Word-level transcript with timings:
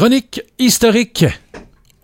Chronique 0.00 0.42
historique 0.58 1.24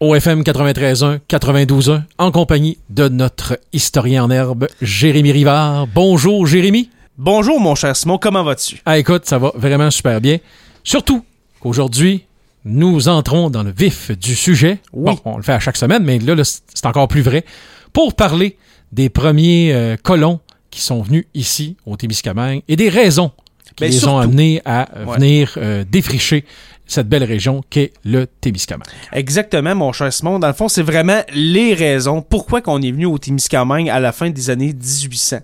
au 0.00 0.14
FM 0.14 0.40
93.1, 0.40 1.18
92.1, 1.28 2.00
en 2.16 2.30
compagnie 2.32 2.78
de 2.88 3.08
notre 3.10 3.60
historien 3.74 4.24
en 4.24 4.30
herbe, 4.30 4.66
Jérémy 4.80 5.30
Rivard. 5.30 5.86
Bonjour, 5.88 6.46
Jérémy. 6.46 6.88
Bonjour, 7.18 7.60
mon 7.60 7.74
cher 7.74 7.94
Simon, 7.94 8.16
comment 8.16 8.44
vas-tu? 8.44 8.80
Ah, 8.86 8.96
écoute, 8.98 9.26
ça 9.26 9.36
va 9.36 9.52
vraiment 9.54 9.90
super 9.90 10.22
bien. 10.22 10.38
Surtout 10.82 11.22
qu'aujourd'hui, 11.60 12.24
nous 12.64 13.08
entrons 13.10 13.50
dans 13.50 13.62
le 13.62 13.72
vif 13.72 14.10
du 14.18 14.34
sujet. 14.36 14.78
Oui. 14.94 15.12
Bon, 15.12 15.18
on 15.30 15.36
le 15.36 15.42
fait 15.42 15.52
à 15.52 15.60
chaque 15.60 15.76
semaine, 15.76 16.02
mais 16.02 16.18
là, 16.18 16.34
là, 16.34 16.44
c'est 16.44 16.86
encore 16.86 17.08
plus 17.08 17.20
vrai. 17.20 17.44
Pour 17.92 18.14
parler 18.14 18.56
des 18.90 19.10
premiers 19.10 19.70
euh, 19.74 19.96
colons 20.02 20.40
qui 20.70 20.80
sont 20.80 21.02
venus 21.02 21.26
ici, 21.34 21.76
au 21.84 21.98
Témiscamingue, 21.98 22.62
et 22.68 22.76
des 22.76 22.88
raisons 22.88 23.32
qui 23.76 23.84
Ben, 23.84 23.90
les 23.90 24.06
ont 24.06 24.18
amenés 24.18 24.62
à 24.64 24.88
euh, 24.96 25.04
Ouais. 25.04 25.16
venir 25.16 25.54
euh, 25.58 25.84
défricher 25.90 26.44
cette 26.92 27.08
belle 27.08 27.24
région 27.24 27.62
qu'est 27.70 27.92
le 28.04 28.26
Témiscamingue. 28.26 28.86
Exactement, 29.12 29.74
mon 29.74 29.92
cher 29.92 30.12
Simon. 30.12 30.38
Dans 30.38 30.46
le 30.48 30.52
fond, 30.52 30.68
c'est 30.68 30.82
vraiment 30.82 31.20
les 31.34 31.74
raisons 31.74 32.22
pourquoi 32.22 32.60
qu'on 32.60 32.80
est 32.82 32.90
venu 32.92 33.06
au 33.06 33.18
Témiscamingue 33.18 33.88
à 33.88 33.98
la 34.00 34.12
fin 34.12 34.30
des 34.30 34.50
années 34.50 34.72
1800. 34.72 35.38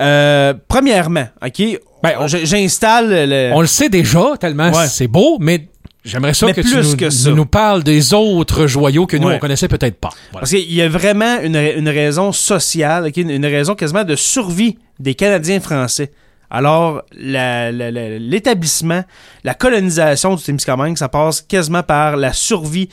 Euh, 0.00 0.54
premièrement, 0.68 1.26
OK, 1.44 1.62
Ben, 2.02 2.26
j'installe 2.26 3.28
le... 3.28 3.50
On 3.54 3.60
le 3.60 3.66
sait 3.66 3.88
déjà, 3.88 4.32
tellement 4.38 4.70
Ouais. 4.70 4.86
c'est 4.88 5.08
beau, 5.08 5.38
mais 5.40 5.68
j'aimerais 6.04 6.34
ça 6.34 6.46
Mais 6.46 6.52
que 6.54 6.60
tu 6.60 6.76
nous, 6.76 6.96
que 6.96 7.10
ça. 7.10 7.30
nous 7.30 7.46
parles 7.46 7.82
des 7.82 8.14
autres 8.14 8.66
joyaux 8.66 9.06
que 9.06 9.16
nous, 9.16 9.28
Ouais. 9.28 9.36
on 9.36 9.38
connaissait 9.38 9.68
peut-être 9.68 9.96
pas. 9.98 10.10
Voilà. 10.30 10.40
Parce 10.40 10.50
qu'il 10.50 10.72
y 10.72 10.82
a 10.82 10.88
vraiment 10.88 11.40
une, 11.42 11.56
une 11.56 11.88
raison 11.88 12.32
sociale, 12.32 13.10
une 13.16 13.46
raison 13.46 13.74
quasiment 13.74 14.04
de 14.04 14.14
survie 14.16 14.78
des 15.00 15.14
Canadiens 15.14 15.60
français. 15.60 16.10
Alors, 16.50 17.02
la- 17.12 17.72
la- 17.72 17.90
la- 17.90 18.18
l'établissement, 18.18 19.02
la 19.44 19.54
colonisation 19.54 20.34
du 20.36 20.42
Témiscamingue, 20.42 20.96
ça 20.96 21.08
passe 21.08 21.40
quasiment 21.42 21.82
par 21.82 22.16
la 22.16 22.32
survie 22.32 22.88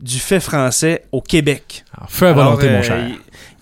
du 0.00 0.18
fait 0.18 0.40
français 0.40 1.04
au 1.12 1.20
Québec. 1.22 1.84
Alors, 1.96 2.10
feu 2.10 2.26
à 2.26 2.30
Alors, 2.30 2.44
volonté, 2.56 2.68
mon 2.70 2.78
euh, 2.78 2.82
cher. 2.82 3.08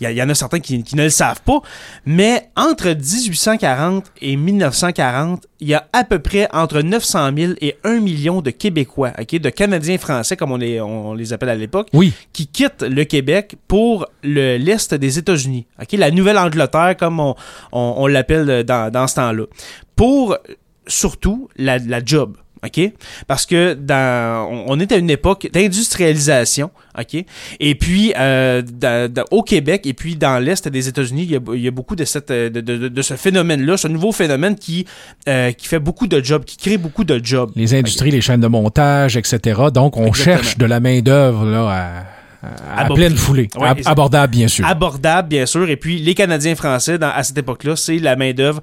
Il 0.01 0.11
y, 0.11 0.23
en 0.23 0.29
a 0.29 0.35
certains 0.35 0.59
qui, 0.61 0.83
qui 0.83 0.97
ne 0.97 1.05
le 1.05 1.09
savent 1.09 1.41
pas, 1.43 1.61
mais 2.05 2.51
entre 2.57 2.89
1840 2.89 4.05
et 4.21 4.37
1940, 4.37 5.47
il 5.61 5.69
y 5.69 5.75
a 5.75 5.87
à 5.93 6.05
peu 6.05 6.19
près 6.19 6.47
entre 6.53 6.83
900 6.83 7.31
000 7.35 7.53
et 7.63 7.77
1 7.85 8.01
million 8.01 8.43
de 8.43 8.51
Québécois, 8.51 9.13
ok, 9.19 9.37
de 9.41 9.49
Canadiens 9.51 9.97
français, 9.97 10.37
comme 10.37 10.53
on 10.53 10.57
les, 10.57 10.81
on 10.81 11.15
les 11.15 11.33
appelle 11.33 11.49
à 11.49 11.55
l'époque, 11.55 11.89
Oui, 11.95 12.13
qui 12.33 12.49
quittent 12.49 12.83
le 12.83 13.05
Québec 13.05 13.57
pour 13.69 14.07
le- 14.23 14.57
l'Est 14.59 14.93
des 14.95 15.19
États-Unis. 15.19 15.67
ok, 15.81 15.93
La 15.93 16.11
Nouvelle-Angleterre, 16.11 16.97
comme 16.99 17.21
on, 17.21 17.35
on- 17.73 17.95
on 17.99 18.07
l'appelle 18.07 18.65
dans, 18.65 18.91
dans 18.93 19.07
ce 19.07 19.15
temps-là. 19.15 19.45
Pour 19.97 20.37
surtout 20.87 21.49
la, 21.57 21.79
la 21.79 22.05
job. 22.05 22.37
OK? 22.65 22.81
Parce 23.27 23.45
que 23.47 23.75
dans, 23.75 24.49
on, 24.51 24.65
on 24.69 24.81
est 24.81 24.91
à 24.93 24.97
une 24.97 25.11
époque 25.11 25.49
d'industrialisation, 25.53 26.71
OK? 26.99 27.25
Et 27.61 27.75
puis, 27.75 28.13
euh, 28.19 28.63
dans- 28.63 29.13
dans- 29.13 29.25
au 29.31 29.43
Québec 29.43 29.87
et 29.87 29.93
puis 29.95 30.17
dans 30.17 30.39
l'Est 30.43 30.69
des 30.69 30.89
États-Unis, 30.89 31.23
il 31.25 31.31
y 31.33 31.37
a, 31.37 31.41
il 31.55 31.61
y 31.61 31.69
a 31.69 31.71
beaucoup 31.71 31.97
de, 31.97 32.05
cette, 32.05 32.31
de, 32.33 32.49
de- 32.49 32.89
de 32.89 33.03
ce 33.03 33.15
phénomène-là, 33.15 33.77
ce 33.77 33.89
nouveau 33.89 34.13
phénomène 34.13 34.57
qui, 34.57 34.87
euh, 35.29 35.53
qui 35.53 35.67
fait 35.69 35.79
beaucoup 35.79 36.07
de 36.07 36.23
jobs, 36.25 36.45
qui 36.45 36.57
crée 36.57 36.79
beaucoup 36.79 37.05
de 37.05 37.21
jobs. 37.23 37.51
les 37.57 37.75
industries, 37.75 38.11
les 38.11 38.21
chaînes 38.21 38.41
de 38.41 38.47
montage, 38.49 39.17
etc. 39.17 39.61
Donc, 39.73 39.97
on 39.97 40.07
Exactement. 40.07 40.37
cherche 40.37 40.59
de 40.59 40.67
la 40.67 40.81
main-d'œuvre 40.81 41.45
là, 41.47 41.69
à, 41.71 42.05
à- 42.77 42.85
à 42.87 42.91
pleine 42.95 43.17
foulée. 43.17 43.49
Ouais, 43.57 43.69
Ab- 43.69 43.79
et- 43.79 43.87
abordable, 43.87 44.31
bien 44.33 44.49
sûr. 44.49 44.67
abordable, 44.67 45.29
bien 45.29 45.47
sûr. 45.47 45.69
Et 45.69 45.77
puis, 45.77 45.99
les 45.99 46.15
Canadiens 46.15 46.55
français, 46.55 46.99
dans- 46.99 47.11
à 47.15 47.23
cette 47.23 47.39
époque-là, 47.39 47.77
c'est 47.77 47.99
la 47.99 48.17
main-d'œuvre 48.17 48.61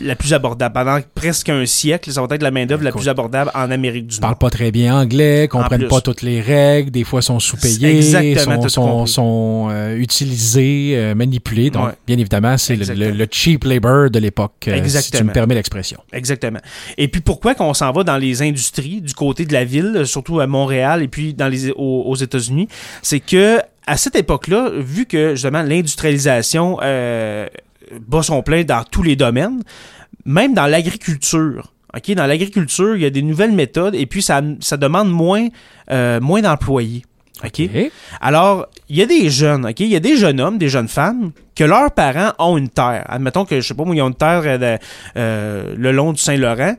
la 0.00 0.16
plus 0.16 0.32
abordable. 0.34 0.72
Pendant 0.74 0.98
presque 1.14 1.48
un 1.48 1.66
siècle, 1.66 2.10
ça 2.12 2.20
va 2.24 2.34
être 2.34 2.42
la 2.42 2.50
main-d'œuvre 2.50 2.82
la 2.82 2.90
Écoute. 2.90 3.02
plus 3.02 3.08
abordable 3.08 3.50
en 3.54 3.70
Amérique 3.70 4.06
du 4.06 4.16
Ils 4.16 4.20
parlent 4.20 4.32
Nord. 4.32 4.38
pas 4.38 4.50
très 4.50 4.70
bien 4.70 4.96
anglais, 5.00 5.48
comprennent 5.48 5.88
pas 5.88 6.00
toutes 6.00 6.22
les 6.22 6.40
règles, 6.40 6.90
des 6.90 7.04
fois 7.04 7.22
sont 7.22 7.38
sous-payés, 7.40 8.02
sont, 8.68 9.68
euh, 9.70 9.96
utilisés, 9.96 10.92
euh, 10.96 11.14
manipulés. 11.14 11.70
Donc, 11.70 11.86
Ouais. 11.86 11.92
bien 12.06 12.18
évidemment, 12.18 12.56
c'est 12.58 12.74
le, 12.76 12.80
Exactement. 12.82 13.06
le- 13.10 13.16
le 13.16 13.26
cheap 13.30 13.64
labor 13.64 14.10
de 14.10 14.18
l'époque, 14.18 14.52
euh, 14.68 14.82
si 14.86 15.10
tu 15.10 15.24
me 15.24 15.32
permets 15.32 15.54
l'expression. 15.54 16.00
Exactement. 16.12 16.60
Et 16.98 17.08
puis, 17.08 17.20
pourquoi 17.20 17.54
qu'on 17.54 17.74
s'en 17.74 17.92
va 17.92 18.04
dans 18.04 18.16
les 18.16 18.42
industries 18.42 19.00
du 19.00 19.14
côté 19.14 19.44
de 19.44 19.52
la 19.52 19.64
ville, 19.64 20.02
surtout 20.04 20.40
à 20.40 20.46
Montréal 20.46 21.02
et 21.02 21.08
puis 21.08 21.34
dans 21.34 21.48
les, 21.48 21.70
aux, 21.72 22.04
aux 22.06 22.14
États-Unis, 22.16 22.68
c'est 23.14 23.20
que 23.20 23.60
à 23.86 23.96
cette 23.96 24.16
époque-là, 24.16 24.70
vu 24.74 25.06
que 25.06 25.34
justement 25.34 25.62
l'industrialisation 25.62 26.78
euh, 26.82 27.46
bat 28.08 28.22
son 28.22 28.42
plein 28.42 28.64
dans 28.64 28.82
tous 28.82 29.02
les 29.02 29.14
domaines, 29.14 29.62
même 30.24 30.52
dans 30.54 30.66
l'agriculture. 30.66 31.72
Dans 32.16 32.26
l'agriculture, 32.26 32.96
il 32.96 33.02
y 33.02 33.06
a 33.06 33.10
des 33.10 33.22
nouvelles 33.22 33.52
méthodes 33.52 33.94
et 33.94 34.06
puis 34.06 34.20
ça, 34.20 34.42
ça 34.60 34.76
demande 34.76 35.12
moins, 35.12 35.46
euh, 35.92 36.18
moins 36.20 36.40
d'employés. 36.40 37.04
Alors, 38.20 38.66
il 38.88 38.96
y 38.96 39.02
a 39.02 39.06
des 39.06 39.30
jeunes, 39.30 39.64
OK? 39.66 39.78
Il 39.78 39.86
y 39.88 39.96
a 39.96 40.00
des 40.00 40.16
jeunes 40.16 40.40
hommes, 40.40 40.58
des 40.58 40.68
jeunes 40.68 40.88
femmes, 40.88 41.30
que 41.54 41.62
leurs 41.62 41.92
parents 41.92 42.32
ont 42.40 42.56
une 42.56 42.68
terre. 42.68 43.04
Admettons 43.08 43.44
que, 43.44 43.60
je 43.60 43.68
sais 43.68 43.74
pas, 43.74 43.84
ils 43.92 44.02
ont 44.02 44.08
une 44.08 44.14
terre 44.14 44.42
euh, 44.44 44.58
de- 44.58 44.78
euh, 45.16 45.74
le 45.76 45.92
long 45.92 46.12
du 46.12 46.20
Saint-Laurent. 46.20 46.74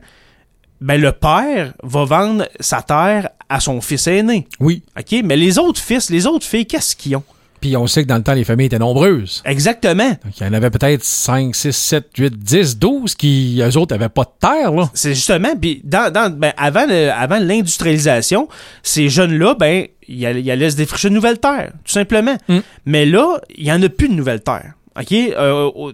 Ben, 0.80 1.00
le 1.00 1.12
père 1.12 1.72
va 1.82 2.04
vendre 2.04 2.48
sa 2.60 2.82
terre 2.82 3.30
à 3.48 3.60
son 3.60 3.80
fils 3.80 4.06
aîné. 4.06 4.46
Oui. 4.60 4.82
OK? 4.98 5.20
Mais 5.24 5.36
les 5.36 5.58
autres 5.58 5.80
fils, 5.80 6.10
les 6.10 6.26
autres 6.26 6.44
filles, 6.46 6.66
qu'est-ce 6.66 6.94
qu'ils 6.96 7.16
ont? 7.16 7.22
Puis 7.60 7.74
on 7.76 7.86
sait 7.86 8.02
que 8.02 8.08
dans 8.08 8.18
le 8.18 8.22
temps, 8.22 8.34
les 8.34 8.44
familles 8.44 8.66
étaient 8.66 8.78
nombreuses. 8.78 9.42
Exactement. 9.46 10.10
Donc, 10.10 10.38
il 10.38 10.46
y 10.46 10.46
en 10.46 10.52
avait 10.52 10.68
peut-être 10.70 11.02
5, 11.02 11.54
6, 11.56 11.72
7, 11.72 12.06
8, 12.18 12.38
10, 12.38 12.78
12 12.78 13.14
qui, 13.14 13.60
eux 13.62 13.78
autres, 13.78 13.94
avaient 13.94 14.10
pas 14.10 14.24
de 14.24 14.30
terre, 14.38 14.72
là. 14.72 14.90
C'est 14.92 15.14
justement, 15.14 15.56
puis 15.58 15.80
dans, 15.82 16.12
dans- 16.12 16.30
ben, 16.30 16.52
avant, 16.58 16.84
le- 16.86 17.10
avant 17.10 17.38
l'industrialisation, 17.38 18.48
ces 18.82 19.08
jeunes-là, 19.08 19.54
ben, 19.58 19.86
ils 20.08 20.26
allaient, 20.26 20.42
ils 20.42 20.50
allaient 20.50 20.70
se 20.70 20.76
défricher 20.76 21.08
de 21.08 21.14
nouvelles 21.14 21.38
terres, 21.38 21.72
tout 21.84 21.92
simplement. 21.92 22.36
Mm. 22.48 22.58
Mais 22.84 23.06
là, 23.06 23.40
il 23.56 23.64
n'y 23.64 23.72
en 23.72 23.82
a 23.82 23.88
plus 23.88 24.08
de 24.08 24.14
nouvelles 24.14 24.42
terres. 24.42 24.74
OK? 25.00 25.12
Euh, 25.12 25.70
au, 25.74 25.92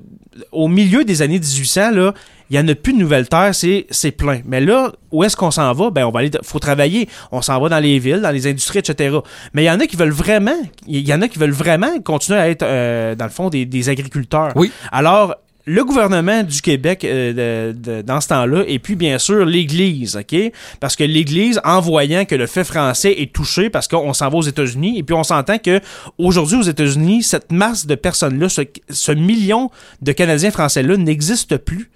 au 0.51 0.69
milieu 0.69 1.05
des 1.05 1.23
années 1.23 1.39
1800, 1.39 1.91
là, 1.93 2.15
il 2.53 2.59
n'y 2.59 2.65
en 2.65 2.69
a 2.69 2.75
plus 2.75 2.93
de 2.93 2.99
nouvelles 2.99 3.29
terres, 3.29 3.55
c'est, 3.55 3.87
c'est 3.91 4.11
plein. 4.11 4.41
Mais 4.45 4.61
là, 4.61 4.93
où 5.11 5.25
est-ce 5.25 5.37
qu'on 5.37 5.51
s'en 5.51 5.73
va? 5.73 5.89
Ben, 5.91 6.05
on 6.05 6.11
va 6.11 6.21
aller, 6.21 6.31
faut 6.43 6.59
travailler. 6.59 7.09
On 7.31 7.41
s'en 7.41 7.59
va 7.59 7.71
dans 7.71 7.79
les 7.81 7.99
villes, 7.99 8.21
dans 8.21 8.31
les 8.31 8.47
industries, 8.47 8.81
etc. 8.81 9.17
Mais 9.55 9.63
il 9.63 9.67
y 9.67 9.71
en 9.71 9.81
a 9.81 9.87
qui 9.87 9.97
veulent 9.97 10.11
vraiment, 10.11 10.57
il 10.87 11.01
y 11.09 11.15
en 11.15 11.23
a 11.23 11.29
qui 11.29 11.39
veulent 11.39 11.51
vraiment 11.51 11.99
continuer 12.01 12.39
à 12.39 12.49
être, 12.51 12.63
euh, 12.63 13.15
dans 13.15 13.25
le 13.25 13.31
fond, 13.31 13.49
des, 13.49 13.65
des 13.65 13.89
agriculteurs. 13.89 14.53
Oui. 14.55 14.71
Alors, 14.91 15.35
le 15.65 15.85
gouvernement 15.85 16.43
du 16.43 16.61
Québec 16.61 17.05
euh, 17.05 17.71
de- 17.73 17.79
de- 17.79 18.03
dans 18.03 18.21
ce 18.21 18.29
temps-là, 18.29 18.65
et 18.67 18.79
puis 18.81 18.97
bien 18.97 19.19
sûr 19.19 19.45
l'Église, 19.47 20.17
OK? 20.17 20.37
Parce 20.81 20.97
que 20.97 21.05
l'Église, 21.05 21.61
en 21.65 21.81
voyant 21.81 22.25
que 22.25 22.35
le 22.35 22.47
fait 22.47 22.65
français 22.65 23.13
est 23.19 23.33
touché, 23.33 23.71
parce 23.71 23.87
qu'on 23.89 24.13
s'en 24.13 24.29
va 24.29 24.37
aux 24.39 24.43
États-Unis, 24.43 24.99
et 24.99 25.03
puis 25.05 25.15
on 25.15 25.23
s'entend 25.23 25.59
que 25.59 25.81
aujourd'hui 26.19 26.57
aux 26.57 26.63
États-Unis, 26.63 27.23
cette 27.23 27.53
masse 27.53 27.87
de 27.87 27.95
personnes-là, 27.95 28.49
ce, 28.49 28.63
ce 28.91 29.13
million 29.13 29.71
de 30.03 30.13
Canadiens 30.13 30.51
français-là 30.51 30.97
n'existe 30.97 31.57
plus. 31.57 31.91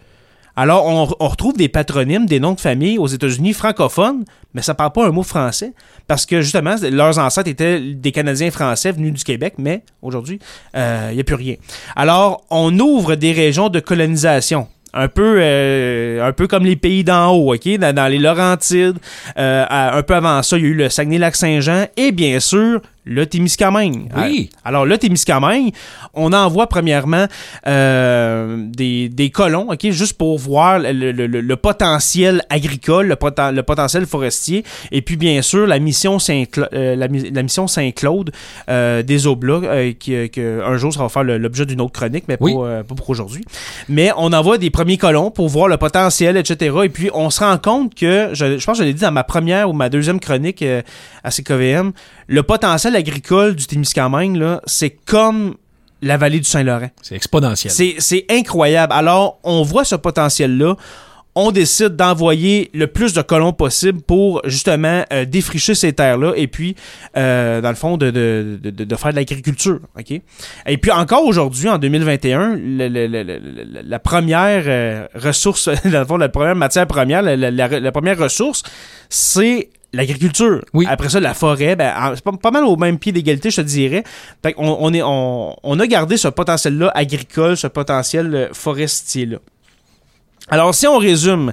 Alors, 0.57 0.87
on, 0.87 1.29
retrouve 1.29 1.57
des 1.57 1.69
patronymes, 1.69 2.27
des 2.27 2.41
noms 2.41 2.55
de 2.55 2.61
famille 2.61 2.99
aux 2.99 3.07
États-Unis 3.07 3.53
francophones, 3.53 4.25
mais 4.55 4.63
ça 4.63 4.75
parle 4.75 4.93
pas 4.93 5.07
un 5.07 5.11
mot 5.11 5.23
français. 5.23 5.75
Parce 6.09 6.25
que, 6.25 6.41
justement, 6.41 6.77
leurs 6.91 7.19
ancêtres 7.19 7.51
étaient 7.51 7.79
des 7.79 8.13
Canadiens 8.13 8.51
français 8.51 8.93
venus 8.93 9.13
du 9.13 9.23
Québec, 9.23 9.55
mais 9.59 9.83
aujourd'hui, 10.01 10.39
il 10.75 11.15
n'y 11.15 11.21
a 11.21 11.25
plus 11.25 11.35
rien. 11.35 11.57
Alors, 11.95 12.45
on 12.51 12.77
ouvre 12.79 13.17
des 13.17 13.33
régions 13.33 13.69
de 13.69 13.81
colonisation. 13.81 14.67
Un 14.99 15.09
peu, 15.09 15.37
euh, 15.41 16.27
un 16.27 16.33
peu 16.33 16.47
comme 16.47 16.65
les 16.65 16.77
pays 16.77 17.05
d'en 17.05 17.31
haut, 17.31 17.55
OK? 17.55 17.69
Dans, 17.77 18.11
les 18.11 18.19
Laurentides. 18.19 18.97
Euh, 19.37 19.67
un 19.69 20.03
peu 20.03 20.15
avant 20.15 20.43
ça, 20.43 20.57
il 20.57 20.65
y 20.65 20.67
a 20.67 20.71
eu 20.71 20.75
le 20.75 20.89
Saguenay-Lac-Saint-Jean 20.89 21.87
et 21.99 22.13
bien 22.13 22.41
sûr, 22.41 22.81
le 23.07 23.25
Témiscamingue. 23.25 24.11
Oui. 24.17 24.51
Alors, 24.65 24.85
le 24.85 24.99
Témiscamingue, 24.99 25.71
on 26.13 26.33
envoie 26.33 26.67
premièrement 26.67 27.27
euh, 27.67 28.57
des, 28.69 29.09
des 29.09 29.31
colons, 29.31 29.69
OK? 29.71 29.91
Juste 29.91 30.15
pour 30.19 30.39
voir 30.39 30.81
le, 30.81 30.93
le- 31.13 31.27
le- 31.27 31.41
le 31.41 31.57
potentiel 31.57 32.43
agricole, 32.51 33.07
le, 33.07 33.15
poten- 33.15 33.53
le 33.55 33.63
potentiel 33.63 34.07
forestier. 34.07 34.65
Et 34.91 35.03
puis, 35.03 35.17
bien 35.17 35.41
sûr, 35.43 35.67
la 35.67 35.79
mission 35.79 36.19
euh, 36.29 36.97
la, 36.97 37.09
mi- 37.09 37.31
la 37.31 37.43
mission 37.43 37.67
Saint-Claude 37.69 38.33
euh, 38.69 39.03
des 39.03 39.27
Oblats, 39.29 39.93
qui, 39.99 40.29
qui, 40.31 40.41
un 40.41 40.77
jour, 40.77 40.93
ça 40.93 41.01
va 41.01 41.09
faire 41.09 41.23
l'objet 41.23 41.65
d'une 41.65 41.81
autre 41.81 41.93
chronique, 41.93 42.25
mais 42.27 42.37
Oui. 42.41 42.55
pas, 42.55 42.83
pas 42.83 42.95
pour 42.97 43.09
aujourd'hui. 43.09 43.45
Mais 43.89 44.11
on 44.17 44.33
envoie 44.33 44.59
des 44.59 44.71
premiers 44.71 44.99
colons 44.99 45.31
pour 45.31 45.49
voir 45.49 45.69
le 45.69 45.77
potentiel, 45.77 46.37
etc. 46.37 46.75
Et 46.85 46.89
puis, 46.89 47.11
on 47.15 47.31
se 47.31 47.41
rend 47.41 47.57
compte 47.59 47.95
que, 47.95 48.31
je, 48.33 48.59
je 48.59 48.67
pense 48.67 48.79
que 48.79 48.83
je 48.85 48.89
l'ai 48.89 48.95
dit 48.95 49.03
dans 49.03 49.13
ma 49.13 49.23
première 49.25 49.71
ou 49.71 49.73
ma 49.73 49.89
deuxième 49.89 50.19
chronique 50.19 50.65
à 51.23 51.31
CKVM, 51.31 51.93
le 52.29 52.43
potentiel 52.43 52.96
agricole 52.97 53.55
du 53.55 53.67
Témiscamingue, 53.67 54.37
là, 54.37 54.61
c'est 54.67 54.91
comme 54.91 55.55
la 56.03 56.17
vallée 56.17 56.39
du 56.39 56.45
Saint-Laurent. 56.49 56.91
C'est 57.03 57.15
exponentiel. 57.17 57.73
C'est 57.99 58.27
incroyable. 58.31 58.93
Alors, 58.93 59.39
on 59.45 59.63
voit 59.63 59.85
ce 59.85 59.95
potentiel-là. 59.95 60.77
On 61.39 61.51
décide 61.53 61.97
d'envoyer 61.97 62.71
le 62.73 62.87
plus 62.87 63.13
de 63.13 63.21
colons 63.21 63.53
possible 63.53 64.01
pour 64.01 64.41
justement 64.47 65.05
euh, 65.13 65.27
défricher 65.27 65.75
ces 65.75 65.93
terres-là 65.93 66.33
et 66.35 66.47
puis, 66.47 66.77
euh, 67.15 67.61
dans 67.61 67.69
le 67.69 67.75
fond, 67.75 67.99
de, 67.99 68.11
de, 68.11 68.59
de, 68.63 68.71
de 68.71 68.97
faire 68.97 69.11
de 69.11 69.17
l'agriculture. 69.17 69.81
ok? 69.99 70.13
Et 70.67 70.79
puis 70.79 70.91
encore 70.91 71.25
aujourd'hui, 71.27 71.69
en 71.69 71.77
2021, 71.77 72.57
le- 72.57 72.89
le- 72.89 73.07
le- 73.07 73.23
le- 73.23 73.39
le- 73.39 73.81
la 73.85 73.99
première 73.99 74.63
euh, 74.67 75.07
ressource, 75.15 75.69
dans 75.85 76.01
le 76.01 76.07
fond, 76.07 76.17
la 76.17 76.31
première 76.31 76.57
matière 76.57 76.87
première, 76.87 77.21
la, 77.21 77.37
la- 77.37 77.51
la- 77.51 77.81
la 77.81 77.93
première 77.93 78.17
ressource, 78.19 78.63
c'est 79.11 79.69
l'agriculture. 79.93 80.63
Oui. 80.75 80.85
Après 80.89 81.09
ça, 81.09 81.21
la 81.21 81.33
forêt, 81.35 81.77
ben, 81.77 81.93
en- 81.97 82.15
c'est 82.15 82.23
pas, 82.25 82.33
pas 82.33 82.51
mal 82.51 82.65
au 82.65 82.77
même 82.77 82.99
pied 82.99 83.13
d'égalité, 83.13 83.51
je 83.51 83.57
te 83.63 83.67
dirais. 83.67 84.05
Fait 84.43 84.53
qu'on- 84.53 84.77
on, 84.81 84.93
est, 84.93 85.03
on, 85.03 85.57
on 85.63 85.81
a 85.81 85.87
gardé 85.87 86.17
ce 86.17 86.29
potentiel-là 86.29 86.91
agricole, 86.95 87.57
ce 87.57 87.67
potentiel 87.67 88.35
euh, 88.35 88.49
forestier-là. 88.53 89.39
Alors, 90.49 90.75
si 90.75 90.87
on 90.87 90.99
résume, 90.99 91.53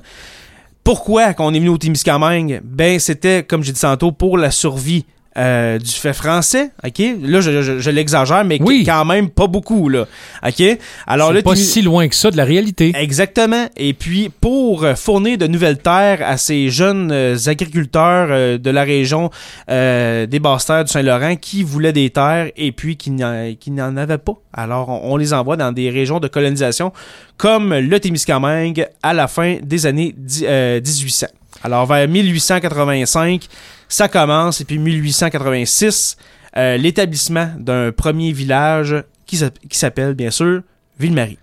pourquoi 0.84 1.34
qu'on 1.34 1.54
est 1.54 1.60
venu 1.60 1.70
au 1.70 1.78
Témiscamingue? 1.78 2.62
Ben, 2.64 3.00
c'était, 3.00 3.44
comme 3.44 3.64
j'ai 3.64 3.72
dit 3.72 3.80
tantôt, 3.82 4.12
pour 4.12 4.38
la 4.38 4.52
survie 4.52 5.06
euh, 5.38 5.80
du 5.80 5.90
fait 5.92 6.14
français, 6.14 6.72
OK? 6.86 7.02
Là, 7.24 7.42
je, 7.42 7.62
je- 7.62 7.80
je 7.80 7.90
l'exagère, 7.90 8.44
mais 8.46 8.60
Oui. 8.62 8.84
quand 8.86 9.04
même 9.06 9.30
pas 9.30 9.48
beaucoup, 9.48 9.90
là. 9.90 10.06
OK? 10.46 10.64
Alors 11.08 11.30
C'est 11.30 11.34
là, 11.36 11.42
pas 11.42 11.56
si 11.56 11.82
loin 11.82 12.08
que 12.08 12.16
ça 12.16 12.30
de 12.32 12.38
la 12.38 12.44
réalité. 12.46 12.92
Exactement. 12.96 13.68
Et 13.78 13.94
puis, 13.94 14.30
pour 14.42 14.84
euh, 14.84 14.96
fournir 14.96 15.38
de 15.38 15.48
nouvelles 15.48 15.80
terres 15.80 16.20
à 16.24 16.38
ces 16.38 16.70
jeunes 16.70 17.12
euh, 17.12 17.36
agriculteurs 17.48 18.28
euh, 18.30 18.58
de 18.58 18.70
la 18.70 18.84
région 18.84 19.30
euh, 19.70 20.26
des 20.26 20.40
Basses-Terres 20.40 20.86
du 20.86 20.92
Saint-Laurent 20.92 21.36
qui 21.36 21.64
voulaient 21.64 21.94
des 21.94 22.10
terres 22.10 22.52
et 22.56 22.72
puis 22.72 22.98
qui 22.98 23.12
n'en 23.12 23.54
qui 23.60 23.72
n'en 23.72 23.98
avaient 23.98 24.18
pas. 24.18 24.34
Alors, 24.54 24.90
on, 24.90 25.14
on 25.14 25.18
les 25.18 25.34
envoie 25.34 25.58
dans 25.58 25.72
des 25.72 25.90
régions 25.90 26.20
de 26.20 26.28
colonisation 26.28 26.92
comme 27.38 27.74
le 27.74 28.00
Témiscamingue 28.00 28.88
à 29.02 29.14
la 29.14 29.28
fin 29.28 29.58
des 29.64 29.86
années 29.86 30.14
dix- 30.18 30.46
euh, 30.48 30.80
1800. 30.80 31.28
Alors, 31.64 31.86
vers 31.86 32.08
1885, 32.08 33.48
ça 33.88 34.08
commence. 34.08 34.62
Et 34.62 34.66
puis, 34.66 34.78
1886, 34.80 36.18
euh, 36.58 36.78
l'établissement 36.78 37.50
d'un 37.58 37.92
premier 37.92 38.32
village 38.32 38.96
qui 39.26 39.38
s'app- 39.38 39.60
qui 39.70 39.78
s'appelle, 39.78 40.14
bien 40.14 40.30
sûr, 40.32 40.62
Ville-Marie. 41.00 41.40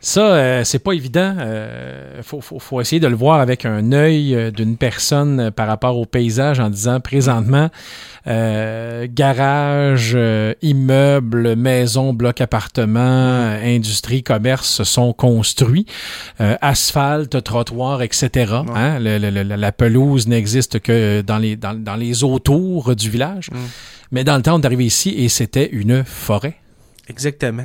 Ça, 0.00 0.20
euh, 0.34 0.62
c'est 0.64 0.78
pas 0.78 0.92
évident. 0.92 1.34
Euh, 1.38 2.22
faut, 2.22 2.40
faut, 2.40 2.58
faut 2.60 2.80
essayer 2.80 3.00
de 3.00 3.08
le 3.08 3.16
voir 3.16 3.40
avec 3.40 3.64
un 3.64 3.90
œil 3.92 4.34
euh, 4.36 4.50
d'une 4.52 4.76
personne 4.76 5.40
euh, 5.40 5.50
par 5.50 5.66
rapport 5.66 5.98
au 5.98 6.04
paysage 6.04 6.60
en 6.60 6.70
disant 6.70 7.00
présentement, 7.00 7.70
euh, 8.28 9.08
garage, 9.10 10.12
euh, 10.14 10.52
immeuble, 10.62 11.56
maison, 11.56 12.12
bloc 12.12 12.40
appartement, 12.40 13.00
industrie, 13.64 14.22
commerce 14.22 14.68
se 14.68 14.84
sont 14.84 15.12
construits. 15.12 15.86
Euh, 16.40 16.56
asphalte, 16.60 17.42
trottoir, 17.42 18.02
etc. 18.02 18.52
Hein? 18.74 18.98
Le- 19.00 19.18
le- 19.18 19.30
le- 19.30 19.56
la 19.56 19.72
pelouse 19.72 20.28
n'existe 20.28 20.78
que 20.78 21.22
dans 21.22 21.38
les, 21.38 21.56
dans, 21.56 21.74
dans 21.74 21.96
les 21.96 22.22
autours 22.22 22.94
du 22.94 23.10
village. 23.10 23.50
Mm. 23.50 23.56
Mais 24.12 24.24
dans 24.24 24.36
le 24.36 24.42
temps, 24.42 24.56
on 24.56 24.60
est 24.60 24.66
arrivé 24.66 24.84
ici 24.84 25.14
et 25.16 25.28
c'était 25.28 25.68
une 25.72 26.04
forêt. 26.04 26.56
Exactement. 27.08 27.64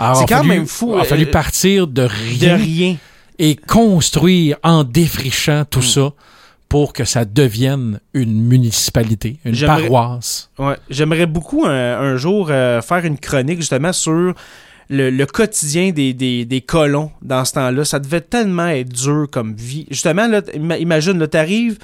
Alors, 0.00 0.16
C'est 0.16 0.26
quand 0.26 0.38
fallu- 0.42 0.48
même 0.48 0.66
fou, 0.66 0.92
Il 0.96 1.00
a 1.00 1.04
fallu 1.04 1.26
euh, 1.26 1.30
partir 1.30 1.86
de 1.86 2.02
De 2.40 2.48
rien 2.54 2.96
et 3.38 3.56
construire 3.56 4.56
en 4.62 4.84
défrichant 4.84 5.60
Mm. 5.62 5.66
tout 5.70 5.82
ça 5.82 6.12
pour 6.68 6.92
que 6.92 7.04
ça 7.04 7.24
devienne 7.24 7.98
une 8.14 8.40
municipalité, 8.42 9.38
une 9.44 9.56
paroisse. 9.58 10.50
Ouais. 10.58 10.76
J'aimerais 10.88 11.26
beaucoup 11.26 11.64
un, 11.66 11.70
un 11.98 12.16
jour 12.16 12.48
euh, 12.50 12.80
faire 12.80 13.04
une 13.04 13.18
chronique 13.18 13.58
justement 13.58 13.92
sur 13.92 14.34
le, 14.88 15.10
le 15.10 15.26
quotidien 15.26 15.90
des, 15.90 16.12
des, 16.14 16.44
des 16.44 16.60
colons 16.60 17.10
dans 17.22 17.44
ce 17.44 17.52
temps-là. 17.54 17.84
Ça 17.84 17.98
devait 17.98 18.20
tellement 18.20 18.68
être 18.68 18.88
dur 18.88 19.26
comme 19.30 19.54
vie. 19.54 19.86
Justement, 19.90 20.26
là, 20.28 20.40
ima- 20.54 20.78
imagine, 20.78 21.18
là, 21.18 21.26
t'arrives 21.26 21.78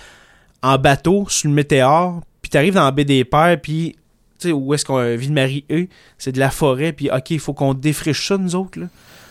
en 0.63 0.79
bateau 0.79 1.27
sur 1.29 1.49
le 1.49 1.55
météore, 1.55 2.21
puis 2.43 2.51
t'arrives 2.51 2.75
dans 2.75 2.85
la 2.85 2.91
baie 2.93 3.05
des 3.05 3.25
Pères, 3.25 3.59
puis 3.61 3.97
tu 4.39 4.49
sais, 4.49 4.53
où 4.53 4.75
est-ce 4.75 4.85
qu'on 4.85 5.17
vit 5.17 5.29
de 5.29 5.33
Marie 5.33 5.65
eux, 5.71 5.89
c'est 6.19 6.33
de 6.33 6.39
la 6.39 6.51
forêt, 6.51 6.93
puis 6.93 7.11
ok, 7.11 7.31
il 7.31 7.39
faut 7.41 7.55
qu'on 7.55 7.75
défriche 7.75 8.29
ça, 8.29 8.37
nous 8.39 8.55
autres, 8.55 8.79
là. 8.81 8.87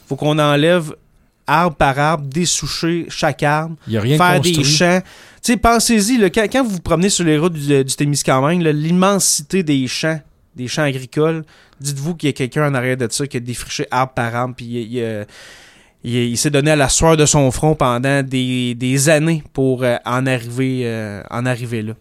Faut 0.08 0.16
qu'on 0.16 0.38
enlève 0.38 0.94
arbre 1.48 1.76
par 1.76 1.98
arbre, 2.00 2.26
dessoucher 2.26 3.06
chaque 3.10 3.44
arbre, 3.44 3.76
Il 3.88 3.92
n'y 3.92 3.98
a 3.98 4.02
rien 4.02 4.18
faire 4.18 4.36
construit. 4.38 4.58
des 4.58 4.64
champs. 4.64 5.02
Tu 5.44 5.52
sais, 5.54 5.58
pensez-y, 5.58 6.32
quand, 6.32 6.46
quand 6.52 6.64
vous 6.64 6.72
vous 6.72 6.80
promenez 6.80 7.10
sur 7.10 7.24
les 7.24 7.38
routes 7.38 7.54
du, 7.54 7.84
du 7.84 7.96
Témiscamingue, 7.96 8.62
l'immensité 8.64 9.62
des 9.64 9.88
champs, 9.88 10.20
des 10.56 10.68
champs 10.68 10.84
agricoles, 10.84 11.44
dites-vous 11.80 12.16
qu'il 12.16 12.30
y 12.30 12.30
a 12.30 12.34
quelqu'un 12.34 12.68
en 12.70 12.74
arrière 12.74 12.98
de 12.98 13.08
ça 13.12 13.28
qui 13.28 13.38
a 13.38 13.40
défriché 13.40 13.86
arbre 13.92 14.14
par 14.14 14.34
arbre, 14.36 14.56
puis 14.56 14.66
il, 14.66 14.94
il, 14.94 15.00
euh, 15.02 15.24
il- 16.04 16.14
il 16.30 16.38
s'est 16.38 16.50
donné 16.50 16.72
à 16.72 16.76
la 16.76 16.90
sueur 16.90 17.16
de 17.18 17.26
son 17.26 17.50
front 17.52 17.76
pendant 17.76 18.24
des, 18.24 18.74
des 18.76 19.10
années 19.10 19.44
pour 19.54 19.84
euh, 19.84 19.98
en, 20.06 20.26
arriver, 20.26 20.82
euh, 20.86 21.22
en 21.30 21.46
arriver 21.46 21.82
là. 21.84 21.94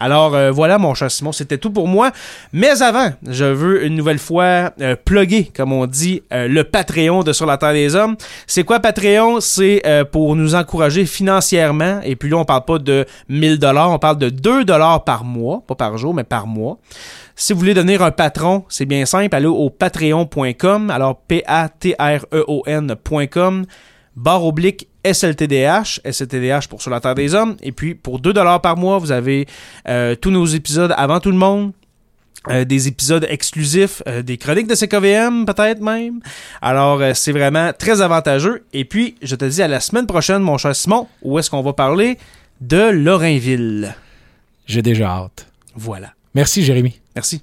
Alors 0.00 0.34
euh, 0.34 0.50
voilà 0.50 0.78
mon 0.78 0.94
cher 0.94 1.10
Simon, 1.10 1.32
c'était 1.32 1.58
tout 1.58 1.70
pour 1.70 1.86
moi. 1.86 2.10
Mais 2.54 2.80
avant, 2.82 3.10
je 3.28 3.44
veux 3.44 3.84
une 3.84 3.94
nouvelle 3.94 4.18
fois 4.18 4.72
euh, 4.80 4.96
plugger, 4.96 5.52
comme 5.54 5.74
on 5.74 5.86
dit, 5.86 6.22
euh, 6.32 6.48
le 6.48 6.64
Patreon 6.64 7.22
de 7.22 7.34
Sur 7.34 7.44
la 7.44 7.58
Terre 7.58 7.74
des 7.74 7.94
Hommes. 7.94 8.16
C'est 8.46 8.64
quoi 8.64 8.80
Patreon? 8.80 9.40
C'est 9.40 9.82
euh, 9.86 10.04
pour 10.04 10.34
nous 10.36 10.54
encourager 10.54 11.04
financièrement. 11.04 12.00
Et 12.02 12.16
puis 12.16 12.30
là, 12.30 12.38
on 12.38 12.46
parle 12.46 12.64
pas 12.64 12.78
de 12.78 13.04
1000 13.28 13.58
dollars, 13.58 13.90
on 13.90 13.98
parle 13.98 14.16
de 14.16 14.30
2 14.30 14.64
dollars 14.64 15.04
par 15.04 15.24
mois, 15.24 15.62
pas 15.66 15.74
par 15.74 15.98
jour, 15.98 16.14
mais 16.14 16.24
par 16.24 16.46
mois. 16.46 16.78
Si 17.36 17.52
vous 17.52 17.58
voulez 17.58 17.74
devenir 17.74 18.02
un 18.02 18.10
patron, 18.10 18.64
c'est 18.68 18.86
bien 18.86 19.04
simple, 19.04 19.36
allez 19.36 19.46
au 19.46 19.68
patreon.com. 19.68 20.90
Alors 20.90 21.20
P-A-T-R-E-O-N.com 21.28 21.66
barre 24.22 24.44
oblique 24.44 24.86
SLTDH, 25.04 26.00
SLTDH 26.04 26.68
pour 26.68 26.82
Sur 26.82 26.90
la 26.90 27.00
Terre 27.00 27.14
des 27.14 27.34
Hommes. 27.34 27.56
Et 27.62 27.72
puis, 27.72 27.94
pour 27.94 28.20
2 28.20 28.32
dollars 28.32 28.60
par 28.60 28.76
mois, 28.76 28.98
vous 28.98 29.12
avez 29.12 29.46
euh, 29.88 30.14
tous 30.14 30.30
nos 30.30 30.44
épisodes 30.46 30.92
avant 30.96 31.20
tout 31.20 31.30
le 31.30 31.38
monde. 31.38 31.72
euh, 32.48 32.64
des 32.64 32.88
épisodes 32.88 33.26
exclusifs, 33.28 34.02
euh, 34.08 34.22
des 34.22 34.38
chroniques 34.38 34.66
de 34.66 34.74
CKVM 34.74 35.44
peut-être 35.44 35.80
même. 35.82 36.20
Alors, 36.62 36.98
euh, 37.02 37.12
c'est 37.14 37.32
vraiment 37.32 37.70
très 37.78 38.00
avantageux. 38.00 38.64
Et 38.72 38.86
puis, 38.86 39.14
je 39.20 39.36
te 39.36 39.44
dis 39.44 39.60
à 39.62 39.68
la 39.68 39.78
semaine 39.80 40.06
prochaine, 40.06 40.40
mon 40.40 40.56
cher 40.56 40.74
Simon, 40.74 41.06
où 41.20 41.38
est-ce 41.38 41.50
qu'on 41.50 41.60
va 41.62 41.74
parler 41.74 42.16
de 42.62 42.88
Lorrainville. 42.90 43.94
J'ai 44.64 44.80
déjà 44.80 45.08
hâte. 45.10 45.46
Voilà. 45.74 46.14
Merci, 46.34 46.62
Jérémy. 46.64 46.98
Merci. 47.14 47.42